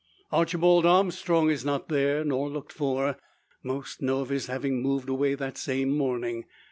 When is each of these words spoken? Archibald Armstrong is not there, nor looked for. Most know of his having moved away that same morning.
Archibald 0.31 0.83
Armstrong 0.83 1.51
is 1.51 1.63
not 1.63 1.87
there, 1.87 2.25
nor 2.25 2.49
looked 2.49 2.71
for. 2.73 3.17
Most 3.61 4.01
know 4.01 4.21
of 4.21 4.29
his 4.29 4.47
having 4.47 4.81
moved 4.81 5.09
away 5.09 5.35
that 5.35 5.59
same 5.59 5.95
morning. 5.95 6.45